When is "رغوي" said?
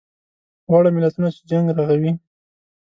1.77-2.11